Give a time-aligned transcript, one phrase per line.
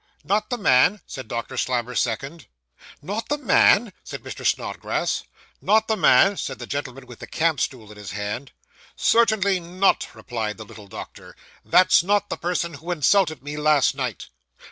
[0.23, 2.47] 'Not the man!' said Doctor Slammer's second.
[3.03, 4.43] 'Not the man!' said Mr.
[4.43, 5.21] Snodgrass.
[5.61, 8.51] 'Not the man!' said the gentleman with the camp stool in his hand.
[8.95, 11.35] 'Certainly not,' replied the little doctor.
[11.63, 14.29] 'That's not the person who insulted me last night.